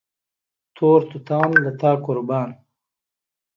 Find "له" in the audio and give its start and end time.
1.63-1.71